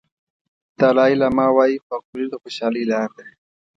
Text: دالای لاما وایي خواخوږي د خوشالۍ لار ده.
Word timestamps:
دالای 0.79 1.13
لاما 1.21 1.45
وایي 1.55 1.77
خواخوږي 1.85 2.27
د 2.29 2.35
خوشالۍ 2.41 2.83
لار 2.91 3.09
ده. 3.17 3.25